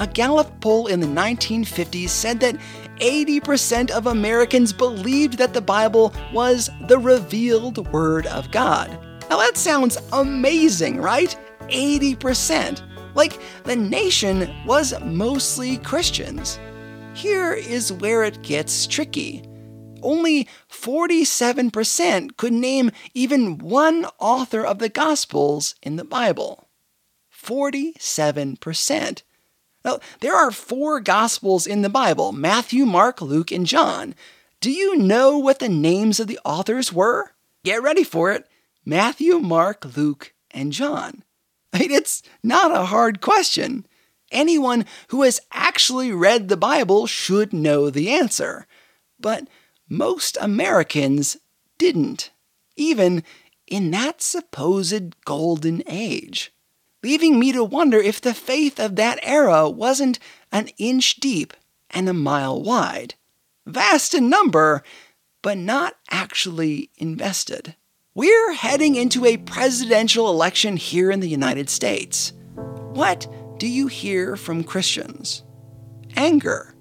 A 0.00 0.06
Gallup 0.06 0.50
poll 0.62 0.86
in 0.86 0.98
the 0.98 1.06
1950s 1.06 2.08
said 2.08 2.40
that 2.40 2.56
80% 3.00 3.90
of 3.90 4.06
Americans 4.06 4.72
believed 4.72 5.36
that 5.36 5.52
the 5.52 5.60
Bible 5.60 6.14
was 6.32 6.70
the 6.88 6.98
revealed 6.98 7.92
Word 7.92 8.26
of 8.28 8.50
God. 8.50 8.98
Now 9.28 9.36
that 9.36 9.58
sounds 9.58 9.98
amazing, 10.14 11.02
right? 11.02 11.38
80%. 11.64 12.80
Like 13.14 13.38
the 13.64 13.76
nation 13.76 14.50
was 14.64 14.98
mostly 15.02 15.76
Christians. 15.76 16.58
Here 17.12 17.52
is 17.52 17.92
where 17.92 18.24
it 18.24 18.40
gets 18.40 18.86
tricky 18.86 19.42
only 20.04 20.46
47% 20.70 22.36
could 22.36 22.52
name 22.52 22.90
even 23.14 23.58
one 23.58 24.06
author 24.18 24.64
of 24.64 24.78
the 24.78 24.88
Gospels 24.88 25.74
in 25.82 25.96
the 25.96 26.04
Bible. 26.04 26.68
47%. 27.34 29.22
Now, 29.84 29.98
there 30.20 30.34
are 30.34 30.50
four 30.50 31.00
Gospels 31.00 31.66
in 31.66 31.82
the 31.82 31.88
Bible 31.88 32.32
Matthew, 32.32 32.86
Mark, 32.86 33.20
Luke, 33.20 33.50
and 33.50 33.66
John. 33.66 34.14
Do 34.60 34.70
you 34.70 34.96
know 34.96 35.36
what 35.38 35.58
the 35.58 35.68
names 35.68 36.20
of 36.20 36.26
the 36.26 36.40
authors 36.44 36.92
were? 36.92 37.32
Get 37.64 37.82
ready 37.82 38.04
for 38.04 38.32
it 38.32 38.46
Matthew, 38.84 39.38
Mark, 39.38 39.96
Luke, 39.96 40.32
and 40.50 40.72
John. 40.72 41.22
I 41.72 41.78
mean, 41.80 41.90
it's 41.90 42.22
not 42.42 42.74
a 42.74 42.86
hard 42.86 43.20
question. 43.20 43.86
Anyone 44.30 44.86
who 45.08 45.22
has 45.22 45.40
actually 45.52 46.12
read 46.12 46.48
the 46.48 46.56
Bible 46.56 47.06
should 47.06 47.52
know 47.52 47.90
the 47.90 48.10
answer. 48.10 48.66
But 49.20 49.48
most 49.88 50.36
Americans 50.40 51.36
didn't, 51.78 52.30
even 52.76 53.22
in 53.66 53.90
that 53.90 54.22
supposed 54.22 55.14
golden 55.24 55.82
age, 55.86 56.52
leaving 57.02 57.38
me 57.38 57.52
to 57.52 57.64
wonder 57.64 57.98
if 57.98 58.20
the 58.20 58.34
faith 58.34 58.78
of 58.78 58.96
that 58.96 59.18
era 59.22 59.68
wasn't 59.68 60.18
an 60.52 60.68
inch 60.78 61.16
deep 61.16 61.52
and 61.90 62.08
a 62.08 62.14
mile 62.14 62.60
wide, 62.60 63.14
vast 63.66 64.14
in 64.14 64.28
number, 64.28 64.82
but 65.42 65.58
not 65.58 65.96
actually 66.10 66.90
invested. 66.96 67.76
We're 68.14 68.52
heading 68.52 68.94
into 68.94 69.26
a 69.26 69.36
presidential 69.38 70.30
election 70.30 70.76
here 70.76 71.10
in 71.10 71.20
the 71.20 71.28
United 71.28 71.68
States. 71.68 72.32
What 72.92 73.26
do 73.58 73.66
you 73.66 73.88
hear 73.88 74.36
from 74.36 74.64
Christians? 74.64 75.42
Anger 76.16 76.73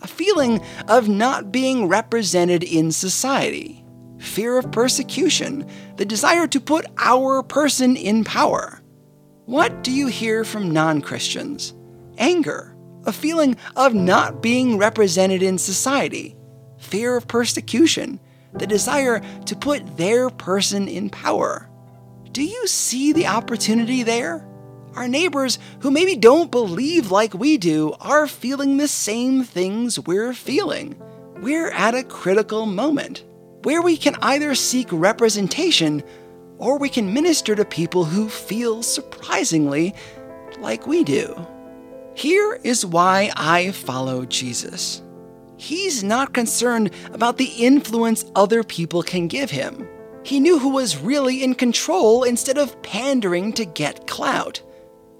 a 0.00 0.06
feeling 0.06 0.60
of 0.88 1.08
not 1.08 1.52
being 1.52 1.88
represented 1.88 2.62
in 2.62 2.90
society, 2.92 3.84
fear 4.18 4.58
of 4.58 4.70
persecution, 4.70 5.68
the 5.96 6.04
desire 6.04 6.46
to 6.46 6.60
put 6.60 6.86
our 6.98 7.42
person 7.42 7.96
in 7.96 8.24
power. 8.24 8.80
What 9.46 9.82
do 9.82 9.90
you 9.90 10.08
hear 10.08 10.44
from 10.44 10.72
non 10.72 11.00
Christians? 11.00 11.74
Anger, 12.18 12.76
a 13.04 13.12
feeling 13.12 13.56
of 13.76 13.94
not 13.94 14.42
being 14.42 14.78
represented 14.78 15.42
in 15.42 15.58
society, 15.58 16.36
fear 16.78 17.16
of 17.16 17.28
persecution, 17.28 18.20
the 18.54 18.66
desire 18.66 19.20
to 19.46 19.56
put 19.56 19.96
their 19.96 20.30
person 20.30 20.88
in 20.88 21.10
power. 21.10 21.68
Do 22.32 22.42
you 22.44 22.66
see 22.66 23.12
the 23.12 23.26
opportunity 23.26 24.02
there? 24.02 24.47
Our 24.98 25.06
neighbors 25.06 25.60
who 25.78 25.92
maybe 25.92 26.16
don't 26.16 26.50
believe 26.50 27.12
like 27.12 27.32
we 27.32 27.56
do 27.56 27.94
are 28.00 28.26
feeling 28.26 28.78
the 28.78 28.88
same 28.88 29.44
things 29.44 29.96
we're 29.96 30.32
feeling. 30.32 31.00
We're 31.36 31.70
at 31.70 31.94
a 31.94 32.02
critical 32.02 32.66
moment 32.66 33.22
where 33.62 33.80
we 33.80 33.96
can 33.96 34.16
either 34.22 34.56
seek 34.56 34.88
representation 34.90 36.02
or 36.58 36.78
we 36.78 36.88
can 36.88 37.14
minister 37.14 37.54
to 37.54 37.64
people 37.64 38.06
who 38.06 38.28
feel 38.28 38.82
surprisingly 38.82 39.94
like 40.58 40.88
we 40.88 41.04
do. 41.04 41.46
Here 42.14 42.58
is 42.64 42.84
why 42.84 43.30
I 43.36 43.70
follow 43.70 44.24
Jesus. 44.24 45.00
He's 45.58 46.02
not 46.02 46.34
concerned 46.34 46.90
about 47.12 47.36
the 47.36 47.52
influence 47.56 48.24
other 48.34 48.64
people 48.64 49.04
can 49.04 49.28
give 49.28 49.52
him. 49.52 49.88
He 50.24 50.40
knew 50.40 50.58
who 50.58 50.70
was 50.70 50.96
really 50.96 51.44
in 51.44 51.54
control 51.54 52.24
instead 52.24 52.58
of 52.58 52.82
pandering 52.82 53.52
to 53.52 53.64
get 53.64 54.08
clout. 54.08 54.60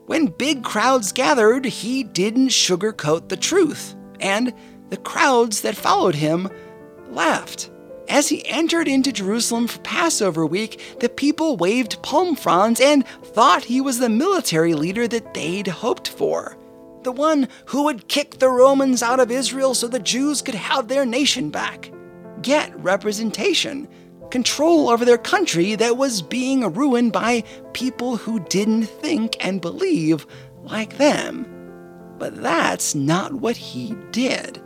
When 0.09 0.29
big 0.29 0.64
crowds 0.64 1.12
gathered, 1.12 1.66
he 1.66 2.03
didn't 2.03 2.49
sugarcoat 2.49 3.29
the 3.29 3.37
truth, 3.37 3.94
and 4.21 4.55
the 4.88 4.97
crowds 4.97 5.61
that 5.61 5.77
followed 5.77 6.14
him 6.14 6.49
laughed. 7.11 7.68
As 8.09 8.31
he 8.31 8.42
entered 8.49 8.88
into 8.88 9.12
Jerusalem 9.12 9.66
for 9.66 9.81
Passover 9.81 10.47
week, 10.47 10.81
the 11.01 11.11
people 11.11 11.59
waved 11.59 12.03
palm 12.03 12.37
fronds 12.37 12.81
and 12.81 13.07
thought 13.07 13.64
he 13.64 13.83
was 13.83 13.99
the 13.99 14.09
military 14.09 14.73
leader 14.73 15.07
that 15.07 15.35
they'd 15.35 15.66
hoped 15.66 16.09
for. 16.09 16.57
The 17.03 17.12
one 17.12 17.47
who 17.66 17.83
would 17.83 18.09
kick 18.09 18.38
the 18.38 18.49
Romans 18.49 19.03
out 19.03 19.21
of 19.21 19.31
Israel 19.31 19.75
so 19.75 19.88
the 19.88 19.99
Jews 19.99 20.40
could 20.40 20.55
have 20.55 20.88
their 20.88 21.05
nation 21.05 21.51
back. 21.51 21.92
Get 22.40 22.75
representation 22.83 23.87
control 24.31 24.88
over 24.88 25.05
their 25.05 25.19
country 25.19 25.75
that 25.75 25.97
was 25.97 26.23
being 26.23 26.73
ruined 26.73 27.12
by 27.12 27.45
people 27.73 28.17
who 28.17 28.41
didn't 28.41 28.85
think 28.85 29.37
and 29.45 29.61
believe 29.61 30.27
like 30.62 30.99
them. 30.99 31.47
But 32.19 32.43
that's 32.43 32.95
not 32.95 33.35
what 33.35 33.57
he 33.57 33.95
did. 34.11 34.61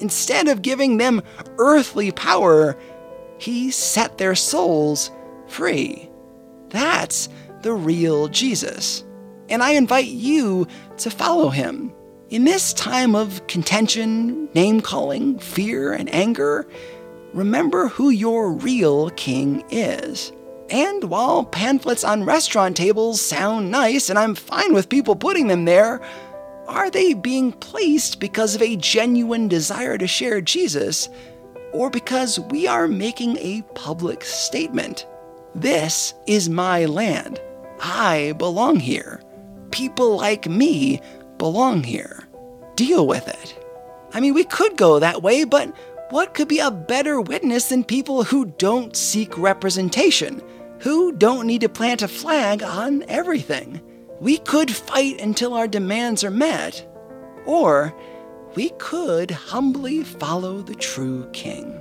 Instead 0.00 0.48
of 0.48 0.62
giving 0.62 0.96
them 0.96 1.22
earthly 1.58 2.10
power, 2.10 2.76
he 3.38 3.70
set 3.70 4.18
their 4.18 4.34
souls 4.34 5.10
free. 5.46 6.08
That's 6.68 7.28
the 7.62 7.72
real 7.72 8.28
Jesus. 8.28 9.04
And 9.48 9.62
I 9.62 9.72
invite 9.72 10.06
you 10.06 10.66
to 10.98 11.10
follow 11.10 11.50
him. 11.50 11.92
In 12.30 12.44
this 12.44 12.72
time 12.72 13.14
of 13.14 13.46
contention, 13.46 14.48
name 14.54 14.80
calling, 14.80 15.38
fear, 15.38 15.92
and 15.92 16.12
anger, 16.12 16.66
remember 17.34 17.88
who 17.88 18.10
your 18.10 18.52
real 18.52 19.10
king 19.10 19.64
is. 19.70 20.32
And 20.70 21.04
while 21.04 21.44
pamphlets 21.44 22.04
on 22.04 22.24
restaurant 22.24 22.76
tables 22.76 23.20
sound 23.20 23.70
nice 23.70 24.08
and 24.08 24.18
I'm 24.18 24.34
fine 24.34 24.72
with 24.72 24.88
people 24.88 25.16
putting 25.16 25.48
them 25.48 25.66
there, 25.66 26.00
are 26.66 26.90
they 26.90 27.12
being 27.12 27.52
placed 27.52 28.20
because 28.20 28.54
of 28.54 28.62
a 28.62 28.76
genuine 28.76 29.48
desire 29.48 29.98
to 29.98 30.06
share 30.06 30.40
Jesus 30.40 31.10
or 31.72 31.90
because 31.90 32.40
we 32.40 32.66
are 32.66 32.88
making 32.88 33.36
a 33.38 33.62
public 33.74 34.24
statement? 34.24 35.06
This 35.54 36.14
is 36.26 36.48
my 36.48 36.86
land. 36.86 37.40
I 37.80 38.32
belong 38.38 38.80
here. 38.80 39.20
People 39.70 40.16
like 40.16 40.48
me 40.48 41.00
belong 41.36 41.82
here. 41.82 42.26
Deal 42.76 43.06
with 43.06 43.28
it. 43.28 43.60
I 44.14 44.20
mean, 44.20 44.32
we 44.34 44.44
could 44.44 44.76
go 44.76 44.98
that 45.00 45.22
way, 45.22 45.44
but 45.44 45.74
what 46.10 46.34
could 46.34 46.48
be 46.48 46.58
a 46.58 46.70
better 46.70 47.20
witness 47.20 47.68
than 47.68 47.84
people 47.84 48.24
who 48.24 48.46
don't 48.46 48.94
seek 48.96 49.36
representation? 49.36 50.42
who 50.84 51.12
don't 51.12 51.46
need 51.46 51.62
to 51.62 51.68
plant 51.68 52.02
a 52.02 52.08
flag 52.08 52.62
on 52.62 53.02
everything. 53.08 53.80
We 54.20 54.36
could 54.36 54.70
fight 54.70 55.18
until 55.18 55.54
our 55.54 55.66
demands 55.66 56.22
are 56.22 56.30
met, 56.30 56.86
or 57.46 57.94
we 58.54 58.68
could 58.78 59.30
humbly 59.30 60.04
follow 60.04 60.60
the 60.60 60.74
true 60.74 61.26
king. 61.32 61.80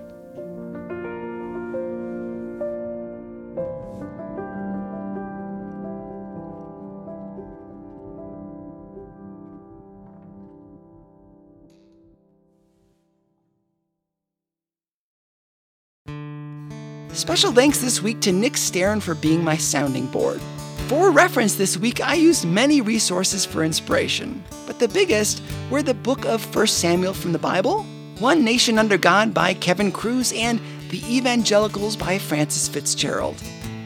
Special 17.24 17.54
thanks 17.54 17.78
this 17.78 18.02
week 18.02 18.20
to 18.20 18.34
Nick 18.34 18.56
Staron 18.56 19.02
for 19.02 19.16
being 19.16 19.42
my 19.42 19.56
sounding 19.56 20.08
board. 20.08 20.42
For 20.90 21.10
reference 21.10 21.56
this 21.56 21.78
week, 21.78 22.02
I 22.02 22.16
used 22.16 22.44
many 22.44 22.82
resources 22.82 23.46
for 23.46 23.64
inspiration, 23.64 24.44
but 24.68 24.78
the 24.78 24.90
biggest 24.90 25.42
were 25.70 25.82
the 25.82 25.94
book 25.94 26.26
of 26.26 26.54
1 26.54 26.68
Samuel 26.68 27.14
from 27.14 27.32
the 27.32 27.40
Bible, 27.40 27.84
One 28.20 28.44
Nation 28.44 28.78
Under 28.78 28.98
God 28.98 29.34
by 29.34 29.54
Kevin 29.54 29.90
Kruse, 29.90 30.34
and 30.34 30.60
The 30.90 31.02
Evangelicals 31.10 31.96
by 31.96 32.20
Francis 32.20 32.68
FitzGerald. 32.68 33.42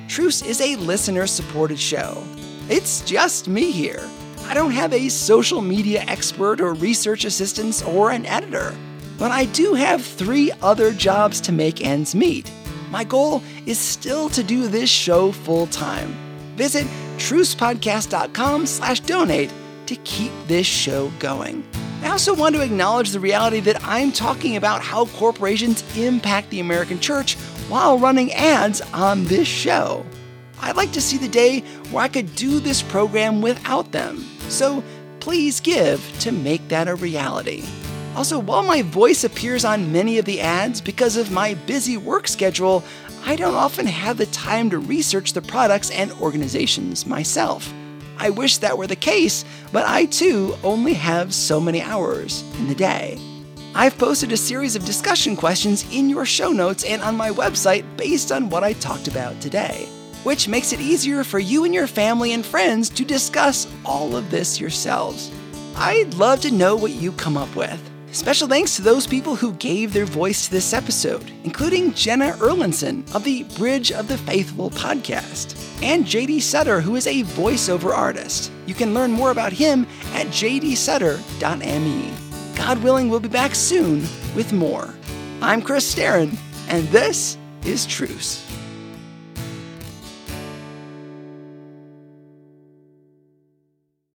Truce 0.07 0.41
is 0.41 0.59
a 0.59 0.75
listener 0.77 1.27
supported 1.27 1.79
show. 1.79 2.23
It's 2.69 3.01
just 3.01 3.47
me 3.47 3.69
here. 3.69 4.09
I 4.45 4.55
don't 4.55 4.71
have 4.71 4.93
a 4.93 5.09
social 5.09 5.61
media 5.61 6.03
expert 6.07 6.59
or 6.59 6.73
research 6.73 7.23
assistant 7.23 7.87
or 7.87 8.09
an 8.09 8.25
editor, 8.25 8.75
but 9.19 9.29
I 9.29 9.45
do 9.45 9.75
have 9.75 10.03
three 10.03 10.51
other 10.63 10.91
jobs 10.91 11.39
to 11.41 11.51
make 11.51 11.85
ends 11.85 12.15
meet. 12.15 12.51
My 12.89 13.03
goal 13.03 13.43
is 13.65 13.77
still 13.77 14.29
to 14.29 14.43
do 14.43 14.67
this 14.67 14.89
show 14.89 15.31
full 15.31 15.67
time. 15.67 16.15
Visit 16.55 16.87
trucepodcast.com 17.17 18.65
slash 18.65 18.99
donate 19.01 19.51
to 19.87 19.95
keep 19.97 20.31
this 20.47 20.65
show 20.65 21.11
going. 21.19 21.63
I 22.01 22.09
also 22.09 22.33
want 22.33 22.55
to 22.55 22.61
acknowledge 22.61 23.11
the 23.11 23.19
reality 23.19 23.59
that 23.61 23.83
I'm 23.83 24.11
talking 24.11 24.55
about 24.55 24.81
how 24.81 25.05
corporations 25.07 25.83
impact 25.97 26.49
the 26.49 26.59
American 26.59 26.99
church 26.99 27.35
while 27.69 27.97
running 27.97 28.31
ads 28.33 28.81
on 28.93 29.25
this 29.25 29.47
show. 29.47 30.05
I'd 30.59 30.77
like 30.77 30.91
to 30.93 31.01
see 31.01 31.17
the 31.17 31.27
day 31.27 31.61
where 31.91 32.03
I 32.03 32.07
could 32.07 32.35
do 32.35 32.59
this 32.59 32.81
program 32.81 33.41
without 33.41 33.91
them. 33.91 34.25
So 34.49 34.83
please 35.19 35.59
give 35.59 36.01
to 36.19 36.31
make 36.31 36.67
that 36.69 36.87
a 36.87 36.95
reality. 36.95 37.63
Also, 38.17 38.39
while 38.39 38.63
my 38.63 38.81
voice 38.81 39.23
appears 39.23 39.63
on 39.63 39.91
many 39.91 40.17
of 40.17 40.25
the 40.25 40.41
ads 40.41 40.81
because 40.81 41.17
of 41.17 41.29
my 41.29 41.53
busy 41.53 41.97
work 41.97 42.27
schedule, 42.27 42.83
I 43.23 43.35
don't 43.35 43.53
often 43.53 43.85
have 43.85 44.17
the 44.17 44.25
time 44.25 44.71
to 44.71 44.79
research 44.79 45.33
the 45.33 45.41
products 45.43 45.91
and 45.91 46.11
organizations 46.13 47.05
myself. 47.05 47.71
I 48.17 48.31
wish 48.31 48.57
that 48.57 48.75
were 48.75 48.87
the 48.87 48.95
case, 48.95 49.45
but 49.71 49.85
I 49.85 50.05
too 50.05 50.55
only 50.63 50.95
have 50.95 51.31
so 51.31 51.61
many 51.61 51.79
hours 51.79 52.41
in 52.57 52.67
the 52.67 52.73
day. 52.73 53.21
I've 53.75 53.99
posted 53.99 54.31
a 54.31 54.37
series 54.37 54.75
of 54.75 54.83
discussion 54.83 55.35
questions 55.35 55.85
in 55.93 56.09
your 56.09 56.25
show 56.25 56.51
notes 56.51 56.85
and 56.85 57.03
on 57.03 57.15
my 57.15 57.29
website 57.29 57.85
based 57.97 58.31
on 58.31 58.49
what 58.49 58.63
I 58.63 58.73
talked 58.73 59.07
about 59.07 59.39
today, 59.39 59.87
which 60.23 60.47
makes 60.47 60.73
it 60.73 60.81
easier 60.81 61.23
for 61.23 61.37
you 61.37 61.65
and 61.65 61.73
your 61.73 61.85
family 61.85 62.33
and 62.33 62.43
friends 62.43 62.89
to 62.89 63.05
discuss 63.05 63.67
all 63.85 64.15
of 64.15 64.31
this 64.31 64.59
yourselves. 64.59 65.31
I'd 65.75 66.15
love 66.15 66.41
to 66.41 66.49
know 66.49 66.75
what 66.75 66.93
you 66.93 67.11
come 67.11 67.37
up 67.37 67.55
with. 67.55 67.86
Special 68.11 68.47
thanks 68.47 68.75
to 68.75 68.81
those 68.81 69.05
people 69.05 69.35
who 69.35 69.53
gave 69.53 69.93
their 69.93 70.05
voice 70.05 70.45
to 70.45 70.51
this 70.51 70.73
episode, 70.73 71.29
including 71.43 71.93
Jenna 71.93 72.31
Erlinson 72.39 73.03
of 73.13 73.23
the 73.23 73.43
Bridge 73.57 73.91
of 73.91 74.07
the 74.07 74.17
Faithful 74.17 74.69
podcast, 74.71 75.55
and 75.83 76.05
JD 76.05 76.41
Sutter, 76.41 76.79
who 76.81 76.95
is 76.95 77.05
a 77.05 77.23
voiceover 77.23 77.93
artist. 77.95 78.51
You 78.65 78.73
can 78.73 78.93
learn 78.93 79.11
more 79.11 79.31
about 79.31 79.53
him 79.53 79.85
at 80.13 80.27
jdsutter.me. 80.27 82.13
God 82.55 82.81
willing, 82.81 83.09
we'll 83.09 83.19
be 83.19 83.27
back 83.27 83.53
soon 83.53 83.99
with 84.35 84.53
more. 84.53 84.93
I'm 85.41 85.61
Chris 85.61 85.93
Staron, 85.93 86.35
and 86.69 86.87
this 86.87 87.37
is 87.65 87.85
Truce. 87.85 88.46